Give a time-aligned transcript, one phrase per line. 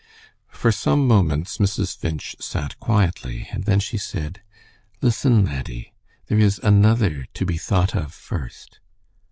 [0.49, 1.95] For some moments Mrs.
[1.95, 4.41] Finch sat quietly, and then she said,
[4.99, 5.93] "Listen, laddie.
[6.25, 8.79] There is Another to be thought of first."